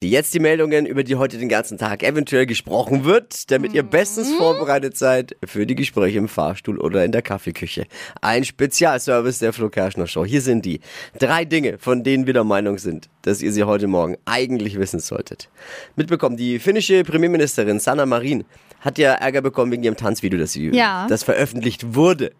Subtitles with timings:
[0.00, 4.32] Jetzt die Meldungen, über die heute den ganzen Tag eventuell gesprochen wird, damit ihr bestens
[4.32, 7.84] vorbereitet seid für die Gespräche im Fahrstuhl oder in der Kaffeeküche.
[8.20, 10.24] Ein Spezialservice der Flo Kerschner Show.
[10.24, 10.78] Hier sind die
[11.18, 15.00] drei Dinge, von denen wir der Meinung sind, dass ihr sie heute Morgen eigentlich wissen
[15.00, 15.50] solltet.
[15.96, 18.44] Mitbekommen, die finnische Premierministerin Sanna Marin
[18.78, 21.08] hat ja Ärger bekommen wegen ihrem Tanzvideo, das, sie, Ja.
[21.08, 22.30] das veröffentlicht wurde.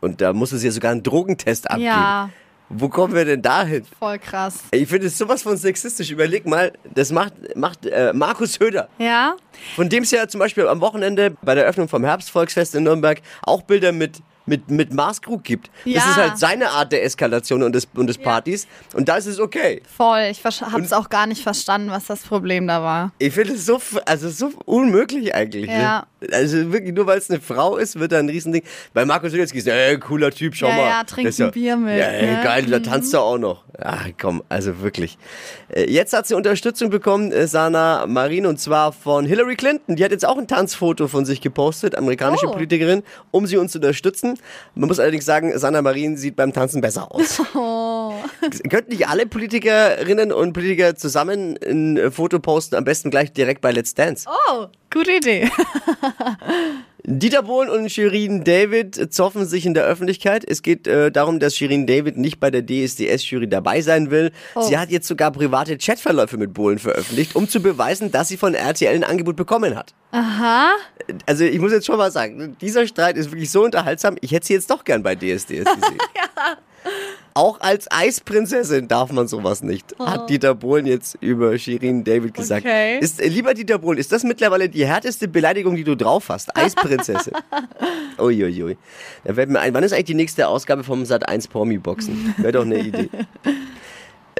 [0.00, 1.84] Und da musste sie ja sogar einen Drogentest abgeben.
[1.86, 2.30] Ja,
[2.74, 3.84] Wo kommen wir denn dahin?
[3.98, 4.60] voll krass.
[4.70, 6.10] Ich finde es sowas von sexistisch.
[6.10, 9.36] Überleg mal, das macht, macht äh, Markus Höder, Ja,
[9.76, 13.20] von dem es ja zum Beispiel am Wochenende bei der Eröffnung vom Herbstvolksfest in Nürnberg
[13.42, 15.70] auch Bilder mit, mit, mit Maßkrug gibt.
[15.84, 16.00] Das Ja.
[16.10, 18.66] ist halt seine Art der Eskalation und des, und des Partys.
[18.94, 19.82] Und da ist es okay.
[19.96, 20.28] voll.
[20.30, 23.12] Ich habe es auch gar nicht verstanden, was das Problem da war.
[23.18, 25.70] Ich finde es so, also so unmöglich eigentlich.
[25.70, 26.06] Ja.
[26.20, 26.28] Ne?
[26.32, 28.62] Also wirklich, nur weil es eine Frau ist, wird da ein Riesending.
[28.94, 30.88] Bei Markus Höder ist ey, cooler Typ, schau Ja, mal.
[30.88, 32.40] ja, trink Das ist ein Bier mit, Ja, ey, ne?
[32.42, 33.64] geil, da tanzt er auch noch.
[33.84, 35.18] Ach komm, also wirklich.
[35.68, 39.96] Äh, Jetzt hat sie Unterstützung bekommen, äh, Sana Marin, und zwar von Hillary Clinton.
[39.96, 42.52] Die hat jetzt auch ein Tanzfoto von sich gepostet, amerikanische Oh.
[42.52, 44.38] Politikerin, um sie uns zu unterstützen.
[44.74, 47.40] Man muss allerdings sagen, Sana Marin sieht beim Tanzen besser aus.
[47.54, 48.14] Oh.
[48.68, 53.72] Könnten nicht alle Politikerinnen und Politiker zusammen ein Foto posten, am besten gleich direkt bei
[53.72, 54.28] Let's Dance?
[54.50, 55.50] Oh, gute Idee.
[57.04, 60.44] Dieter Bohlen und Shirin David zoffen sich in der Öffentlichkeit.
[60.48, 64.30] Es geht äh, darum, dass Shirin David nicht bei der DSDS-Jury dabei sein will.
[64.60, 68.54] Sie hat jetzt sogar private Chatverläufe mit Bohlen veröffentlicht, um zu beweisen, dass sie von
[68.54, 69.94] RTL ein Angebot bekommen hat.
[70.12, 70.74] Aha.
[71.26, 74.16] Also ich muss jetzt schon mal sagen, dieser Streit ist wirklich so unterhaltsam.
[74.20, 75.98] Ich hätte sie jetzt doch gern bei DSDS gesehen.
[77.34, 82.66] Auch als Eisprinzessin darf man sowas nicht, hat Dieter Bohlen jetzt über Shirin David gesagt.
[82.66, 82.98] Okay.
[82.98, 86.54] Ist, äh, lieber Dieter Bohlen, ist das mittlerweile die härteste Beleidigung, die du drauf hast?
[86.56, 87.32] Eisprinzessin.
[88.18, 88.76] Uiuiui.
[89.24, 92.34] Da fällt mir ein, wann ist eigentlich die nächste Ausgabe vom Sat 1 Promi Boxen?
[92.36, 93.08] Wäre doch eine Idee.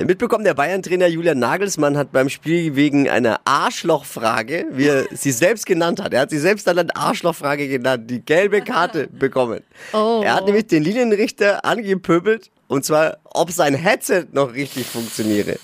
[0.01, 5.67] Mitbekommen, der Bayern-Trainer Julian Nagelsmann hat beim Spiel wegen einer Arschlochfrage, wie er sie selbst
[5.67, 9.61] genannt hat, er hat sie selbst dann eine Arschlochfrage genannt, die gelbe Karte bekommen.
[9.93, 10.23] Oh.
[10.25, 15.57] Er hat nämlich den Linienrichter angepöbelt und zwar, ob sein Headset noch richtig funktioniere.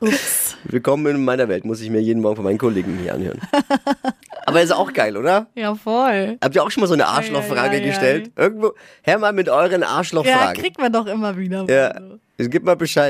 [0.00, 0.56] Ups.
[0.64, 3.40] Willkommen in meiner Welt, muss ich mir jeden Morgen von meinen Kollegen hier anhören.
[4.46, 5.46] Aber ist auch geil, oder?
[5.54, 6.38] Ja, voll.
[6.42, 8.30] Habt ihr auch schon mal so eine Arschlochfrage Ei, ei, ei, gestellt?
[8.36, 10.60] Irgendwo, her mal mit euren Ja, Arschlochfragen.
[10.60, 11.66] kriegt man doch immer wieder.
[11.68, 11.94] Ja,
[12.38, 13.08] gib mal Bescheid.